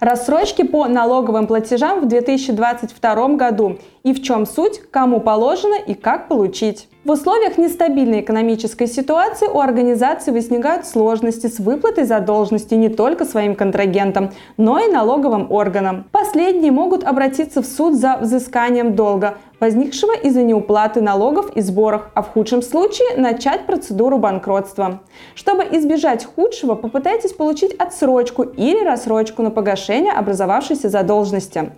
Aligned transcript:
Рассрочки 0.00 0.62
по 0.62 0.86
налоговым 0.86 1.48
платежам 1.48 2.02
в 2.02 2.08
2022 2.08 3.28
году 3.30 3.78
и 4.04 4.12
в 4.12 4.22
чем 4.22 4.46
суть, 4.46 4.80
кому 4.92 5.20
положено 5.20 5.74
и 5.74 5.94
как 5.94 6.28
получить. 6.28 6.88
В 7.08 7.12
условиях 7.12 7.56
нестабильной 7.56 8.20
экономической 8.20 8.86
ситуации 8.86 9.46
у 9.46 9.60
организации 9.60 10.30
возникают 10.30 10.84
сложности 10.86 11.46
с 11.46 11.58
выплатой 11.58 12.04
задолженности 12.04 12.74
не 12.74 12.90
только 12.90 13.24
своим 13.24 13.56
контрагентам, 13.56 14.30
но 14.58 14.78
и 14.78 14.92
налоговым 14.92 15.50
органам. 15.50 16.04
Последние 16.12 16.70
могут 16.70 17.04
обратиться 17.04 17.62
в 17.62 17.64
суд 17.64 17.94
за 17.94 18.18
взысканием 18.20 18.94
долга, 18.94 19.38
возникшего 19.58 20.12
из-за 20.12 20.42
неуплаты 20.42 21.00
налогов 21.00 21.50
и 21.56 21.62
сборов, 21.62 22.10
а 22.12 22.20
в 22.20 22.28
худшем 22.28 22.60
случае 22.60 23.16
начать 23.16 23.64
процедуру 23.64 24.18
банкротства. 24.18 25.00
Чтобы 25.34 25.62
избежать 25.62 26.26
худшего, 26.26 26.74
попытайтесь 26.74 27.32
получить 27.32 27.72
отсрочку 27.76 28.42
или 28.42 28.84
рассрочку 28.84 29.40
на 29.40 29.50
погашение 29.50 30.12
образовавшейся 30.12 30.90
задолженности. 30.90 31.72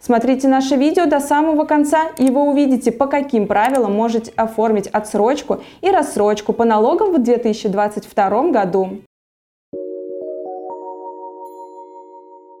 Смотрите 0.00 0.48
наше 0.48 0.76
видео 0.76 1.06
до 1.06 1.20
самого 1.20 1.64
конца, 1.64 2.08
и 2.18 2.30
вы 2.30 2.42
увидите, 2.42 2.92
по 2.92 3.06
каким 3.06 3.46
правилам 3.46 3.94
можете 3.94 4.32
оформить 4.36 4.88
отсрочку 4.88 5.60
и 5.80 5.90
рассрочку 5.90 6.52
по 6.52 6.64
налогам 6.64 7.12
в 7.12 7.22
2022 7.22 8.50
году. 8.50 8.98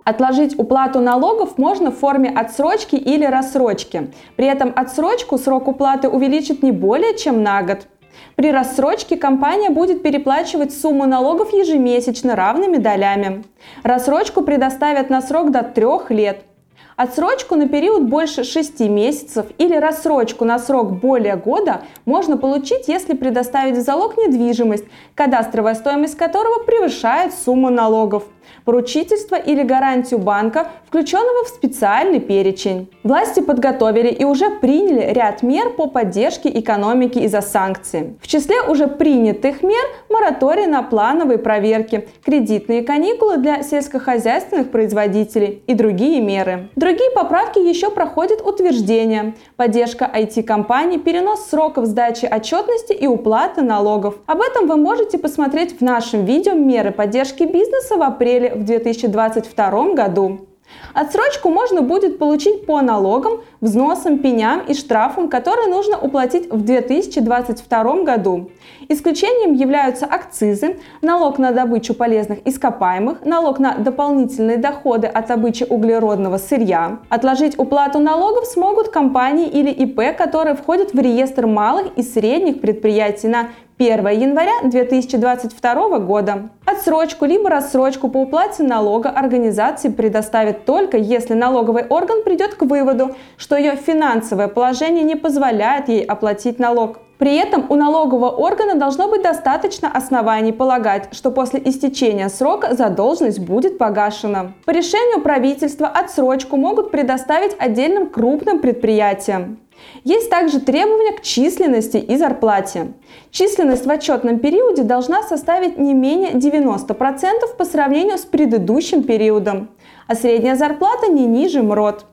Отложить 0.04 0.58
уплату 0.58 1.00
налогов 1.00 1.58
можно 1.58 1.90
в 1.90 1.98
форме 1.98 2.28
отсрочки 2.28 2.96
или 2.96 3.24
рассрочки. 3.24 4.10
При 4.36 4.46
этом 4.46 4.72
отсрочку 4.74 5.38
срок 5.38 5.68
уплаты 5.68 6.08
увеличит 6.08 6.62
не 6.62 6.72
более 6.72 7.16
чем 7.16 7.42
на 7.42 7.62
год. 7.62 7.86
При 8.34 8.50
рассрочке 8.50 9.16
компания 9.16 9.70
будет 9.70 10.02
переплачивать 10.02 10.72
сумму 10.72 11.06
налогов 11.06 11.52
ежемесячно 11.52 12.34
равными 12.34 12.78
долями. 12.78 13.44
Рассрочку 13.84 14.42
предоставят 14.42 15.08
на 15.08 15.22
срок 15.22 15.50
до 15.50 15.62
трех 15.62 16.10
лет– 16.10 16.44
Отсрочку 16.96 17.56
на 17.56 17.68
период 17.68 18.04
больше 18.04 18.44
6 18.44 18.80
месяцев 18.80 19.46
или 19.58 19.74
рассрочку 19.74 20.44
на 20.44 20.58
срок 20.58 20.92
более 20.92 21.36
года 21.36 21.82
можно 22.04 22.36
получить, 22.36 22.88
если 22.88 23.14
предоставить 23.14 23.76
в 23.76 23.80
залог 23.80 24.16
недвижимость, 24.18 24.84
кадастровая 25.14 25.74
стоимость 25.74 26.16
которого 26.16 26.62
превышает 26.64 27.32
сумму 27.34 27.70
налогов 27.70 28.24
поручительство 28.64 29.36
или 29.36 29.62
гарантию 29.62 30.20
банка, 30.20 30.68
включенного 30.86 31.44
в 31.44 31.48
специальный 31.48 32.20
перечень. 32.20 32.90
Власти 33.02 33.40
подготовили 33.40 34.08
и 34.08 34.24
уже 34.24 34.50
приняли 34.50 35.12
ряд 35.12 35.42
мер 35.42 35.70
по 35.70 35.86
поддержке 35.86 36.50
экономики 36.50 37.18
из-за 37.18 37.40
санкций. 37.40 38.16
В 38.20 38.26
числе 38.26 38.62
уже 38.62 38.86
принятых 38.86 39.62
мер 39.62 39.84
мораторий 40.08 40.66
на 40.66 40.82
плановые 40.82 41.38
проверки, 41.38 42.08
кредитные 42.24 42.82
каникулы 42.82 43.38
для 43.38 43.62
сельскохозяйственных 43.62 44.70
производителей 44.70 45.62
и 45.66 45.74
другие 45.74 46.20
меры. 46.20 46.68
Другие 46.76 47.10
поправки 47.10 47.58
еще 47.58 47.90
проходят 47.90 48.42
утверждение, 48.46 49.34
поддержка 49.56 50.10
IT-компаний, 50.12 50.98
перенос 50.98 51.46
сроков 51.48 51.86
сдачи 51.86 52.26
отчетности 52.26 52.92
и 52.92 53.06
уплаты 53.06 53.62
налогов. 53.62 54.16
Об 54.26 54.40
этом 54.40 54.66
вы 54.66 54.76
можете 54.76 55.18
посмотреть 55.18 55.78
в 55.78 55.80
нашем 55.80 56.24
видео 56.24 56.52
«Меры 56.52 56.90
поддержки 56.90 57.44
бизнеса 57.44 57.96
в 57.96 58.02
апреле 58.02 58.41
в 58.50 58.64
2022 58.64 59.94
году. 59.94 60.46
Отсрочку 60.94 61.48
можно 61.48 61.82
будет 61.82 62.18
получить 62.18 62.66
по 62.66 62.80
налогам, 62.82 63.40
взносам, 63.60 64.18
пеням 64.18 64.60
и 64.66 64.74
штрафам, 64.74 65.28
которые 65.28 65.68
нужно 65.68 65.98
уплатить 65.98 66.50
в 66.50 66.62
2022 66.62 68.02
году. 68.02 68.50
Исключением 68.88 69.54
являются 69.54 70.04
акцизы, 70.04 70.76
налог 71.00 71.38
на 71.38 71.52
добычу 71.52 71.94
полезных 71.94 72.46
ископаемых, 72.46 73.24
налог 73.24 73.58
на 73.58 73.76
дополнительные 73.76 74.58
доходы 74.58 75.06
от 75.06 75.28
добычи 75.28 75.64
углеродного 75.64 76.36
сырья. 76.36 76.98
Отложить 77.08 77.58
уплату 77.58 77.98
налогов 77.98 78.44
смогут 78.46 78.88
компании 78.88 79.48
или 79.48 79.70
ИП, 79.70 80.16
которые 80.16 80.56
входят 80.56 80.92
в 80.92 80.98
реестр 80.98 81.46
малых 81.46 81.86
и 81.96 82.02
средних 82.02 82.60
предприятий 82.60 83.28
на 83.28 83.48
1 83.90 84.06
января 84.10 84.62
2022 84.62 85.98
года. 85.98 86.50
Отсрочку 86.64 87.24
либо 87.24 87.50
рассрочку 87.50 88.08
по 88.08 88.18
уплате 88.18 88.62
налога 88.62 89.10
организации 89.10 89.88
предоставит 89.88 90.64
только 90.64 90.96
если 90.96 91.34
налоговый 91.34 91.84
орган 91.88 92.22
придет 92.22 92.54
к 92.54 92.62
выводу, 92.62 93.16
что 93.36 93.56
ее 93.56 93.74
финансовое 93.74 94.46
положение 94.46 95.02
не 95.02 95.16
позволяет 95.16 95.88
ей 95.88 96.04
оплатить 96.04 96.60
налог. 96.60 96.98
При 97.22 97.36
этом 97.36 97.66
у 97.68 97.76
налогового 97.76 98.30
органа 98.30 98.74
должно 98.74 99.06
быть 99.06 99.22
достаточно 99.22 99.88
оснований 99.88 100.50
полагать, 100.50 101.10
что 101.12 101.30
после 101.30 101.62
истечения 101.64 102.28
срока 102.28 102.74
задолженность 102.74 103.38
будет 103.38 103.78
погашена. 103.78 104.54
По 104.64 104.72
решению 104.72 105.20
правительства 105.22 105.86
отсрочку 105.86 106.56
могут 106.56 106.90
предоставить 106.90 107.54
отдельным 107.60 108.10
крупным 108.10 108.58
предприятиям. 108.58 109.60
Есть 110.02 110.30
также 110.30 110.58
требования 110.58 111.12
к 111.12 111.22
численности 111.22 111.96
и 111.96 112.16
зарплате. 112.16 112.94
Численность 113.30 113.86
в 113.86 113.90
отчетном 113.90 114.40
периоде 114.40 114.82
должна 114.82 115.22
составить 115.22 115.78
не 115.78 115.94
менее 115.94 116.32
90% 116.32 117.56
по 117.56 117.64
сравнению 117.64 118.18
с 118.18 118.22
предыдущим 118.22 119.04
периодом, 119.04 119.70
а 120.08 120.16
средняя 120.16 120.56
зарплата 120.56 121.06
не 121.06 121.26
ниже 121.26 121.62
МРОД. 121.62 122.04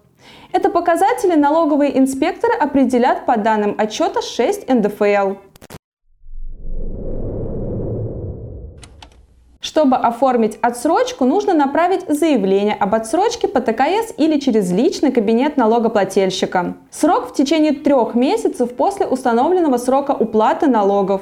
Это 0.51 0.69
показатели 0.69 1.35
налоговые 1.35 1.97
инспекторы 1.97 2.53
определят 2.53 3.25
по 3.25 3.37
данным 3.37 3.75
отчета 3.77 4.21
6 4.21 4.67
НДФЛ. 4.67 5.35
Чтобы 9.61 9.97
оформить 9.97 10.57
отсрочку, 10.61 11.25
нужно 11.25 11.53
направить 11.53 12.01
заявление 12.07 12.73
об 12.73 12.95
отсрочке 12.95 13.47
по 13.47 13.61
ТКС 13.61 14.13
или 14.17 14.39
через 14.39 14.71
личный 14.71 15.11
кабинет 15.11 15.57
налогоплательщика. 15.57 16.77
Срок 16.89 17.29
в 17.29 17.33
течение 17.35 17.73
трех 17.73 18.15
месяцев 18.15 18.73
после 18.75 19.05
установленного 19.05 19.77
срока 19.77 20.11
уплаты 20.11 20.67
налогов. 20.67 21.21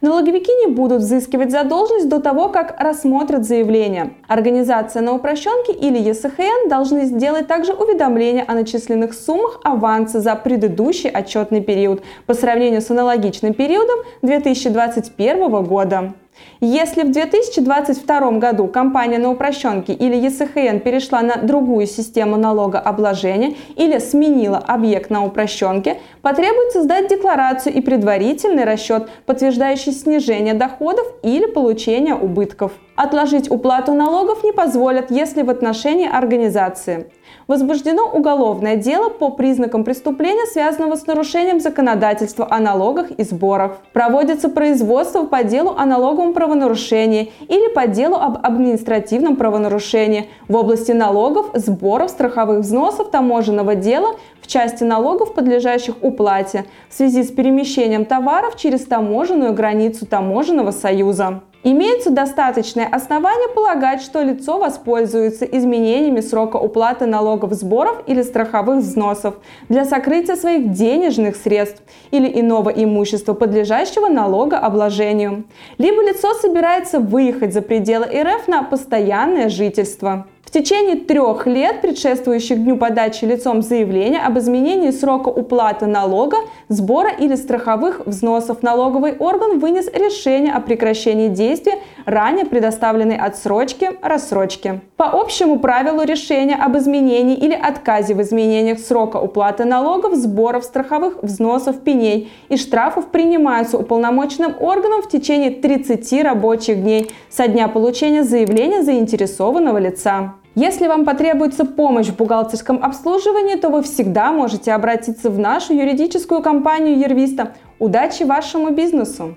Налоговики 0.00 0.50
не 0.64 0.72
будут 0.72 1.02
взыскивать 1.02 1.50
задолженность 1.50 2.08
до 2.08 2.20
того, 2.20 2.48
как 2.48 2.76
рассмотрят 2.78 3.44
заявление. 3.44 4.14
Организация 4.28 5.02
на 5.02 5.12
упрощенке 5.12 5.72
или 5.72 5.98
ЕСХН 5.98 6.68
должны 6.68 7.04
сделать 7.04 7.46
также 7.46 7.72
уведомление 7.72 8.44
о 8.44 8.54
начисленных 8.54 9.14
суммах 9.14 9.60
аванса 9.64 10.20
за 10.20 10.34
предыдущий 10.34 11.10
отчетный 11.10 11.60
период 11.60 12.02
по 12.26 12.34
сравнению 12.34 12.80
с 12.80 12.90
аналогичным 12.90 13.54
периодом 13.54 13.98
2021 14.22 15.64
года. 15.64 16.14
Если 16.60 17.02
в 17.02 17.10
2022 17.10 18.30
году 18.38 18.68
компания 18.68 19.18
на 19.18 19.30
упрощенке 19.30 19.92
или 19.92 20.16
ЕСХН 20.16 20.78
перешла 20.78 21.20
на 21.20 21.36
другую 21.36 21.86
систему 21.86 22.36
налогообложения 22.36 23.56
или 23.76 23.98
сменила 23.98 24.58
объект 24.58 25.10
на 25.10 25.24
упрощенке, 25.24 26.00
потребуется 26.22 26.82
сдать 26.82 27.08
декларацию 27.08 27.74
и 27.74 27.80
предварительный 27.80 28.64
расчет, 28.64 29.10
подтверждающий 29.26 29.92
снижение 29.92 30.54
доходов 30.54 31.06
или 31.22 31.46
получение 31.46 32.14
убытков. 32.14 32.72
Отложить 32.94 33.50
уплату 33.50 33.94
налогов 33.94 34.44
не 34.44 34.52
позволят, 34.52 35.10
если 35.10 35.42
в 35.42 35.48
отношении 35.48 36.08
организации 36.08 37.10
возбуждено 37.48 38.04
уголовное 38.04 38.76
дело 38.76 39.08
по 39.08 39.30
признакам 39.30 39.82
преступления, 39.82 40.44
связанного 40.46 40.96
с 40.96 41.06
нарушением 41.06 41.60
законодательства 41.60 42.46
о 42.50 42.60
налогах 42.60 43.10
и 43.10 43.24
сборах. 43.24 43.78
Проводится 43.92 44.50
производство 44.50 45.24
по 45.24 45.42
делу 45.42 45.74
о 45.76 45.86
налоговом 45.86 46.34
правонарушении 46.34 47.32
или 47.48 47.72
по 47.72 47.86
делу 47.86 48.16
об 48.16 48.44
административном 48.44 49.36
правонарушении 49.36 50.28
в 50.48 50.54
области 50.54 50.92
налогов, 50.92 51.50
сборов, 51.54 52.10
страховых 52.10 52.60
взносов, 52.60 53.10
таможенного 53.10 53.74
дела 53.74 54.16
в 54.42 54.46
части 54.46 54.84
налогов, 54.84 55.34
подлежащих 55.34 55.94
уплате 56.02 56.66
в 56.90 56.94
связи 56.94 57.22
с 57.22 57.30
перемещением 57.30 58.04
товаров 58.04 58.56
через 58.56 58.84
таможенную 58.84 59.54
границу 59.54 60.06
таможенного 60.06 60.72
союза. 60.72 61.42
Имеются 61.64 62.10
достаточные 62.10 62.86
основания 62.86 63.48
полагать, 63.54 64.02
что 64.02 64.20
лицо 64.22 64.58
воспользуется 64.58 65.44
изменениями 65.44 66.20
срока 66.20 66.56
уплаты 66.56 67.06
налогов 67.06 67.52
сборов 67.52 68.02
или 68.08 68.22
страховых 68.22 68.78
взносов 68.78 69.36
для 69.68 69.84
сокрытия 69.84 70.34
своих 70.34 70.72
денежных 70.72 71.36
средств 71.36 71.80
или 72.10 72.40
иного 72.40 72.70
имущества, 72.70 73.34
подлежащего 73.34 74.08
налогообложению. 74.08 75.44
Либо 75.78 76.02
лицо 76.02 76.34
собирается 76.34 76.98
выехать 76.98 77.54
за 77.54 77.62
пределы 77.62 78.06
РФ 78.06 78.48
на 78.48 78.64
постоянное 78.64 79.48
жительство. 79.48 80.26
Течение 80.52 80.96
трех 80.96 81.46
лет, 81.46 81.80
предшествующих 81.80 82.62
дню 82.62 82.76
подачи 82.76 83.24
лицом 83.24 83.62
заявления 83.62 84.18
об 84.18 84.38
изменении 84.38 84.90
срока 84.90 85.30
уплаты 85.30 85.86
налога, 85.86 86.36
сбора 86.68 87.08
или 87.08 87.36
страховых 87.36 88.02
взносов, 88.04 88.62
налоговый 88.62 89.16
орган 89.16 89.60
вынес 89.60 89.86
решение 89.94 90.52
о 90.52 90.60
прекращении 90.60 91.28
действия 91.28 91.78
ранее 92.04 92.44
предоставленной 92.44 93.16
отсрочки, 93.16 93.92
рассрочки. 94.02 94.82
По 94.98 95.06
общему 95.06 95.58
правилу 95.58 96.02
решения 96.02 96.56
об 96.56 96.76
изменении 96.76 97.34
или 97.34 97.54
отказе 97.54 98.14
в 98.14 98.20
изменениях 98.20 98.78
срока 98.78 99.16
уплаты 99.16 99.64
налогов, 99.64 100.16
сборов, 100.16 100.64
страховых 100.64 101.22
взносов, 101.22 101.80
пеней 101.80 102.30
и 102.50 102.58
штрафов 102.58 103.06
принимаются 103.06 103.78
уполномоченным 103.78 104.54
органом 104.60 105.00
в 105.00 105.08
течение 105.08 105.50
30 105.50 106.22
рабочих 106.22 106.82
дней 106.82 107.10
со 107.30 107.48
дня 107.48 107.68
получения 107.68 108.22
заявления 108.22 108.82
заинтересованного 108.82 109.78
лица. 109.78 110.34
Если 110.54 110.86
вам 110.86 111.06
потребуется 111.06 111.64
помощь 111.64 112.08
в 112.08 112.16
бухгалтерском 112.16 112.84
обслуживании, 112.84 113.56
то 113.56 113.70
вы 113.70 113.82
всегда 113.82 114.32
можете 114.32 114.72
обратиться 114.72 115.30
в 115.30 115.38
нашу 115.38 115.72
юридическую 115.72 116.42
компанию 116.42 116.98
Ервиста. 116.98 117.54
Удачи 117.78 118.24
вашему 118.24 118.70
бизнесу! 118.70 119.34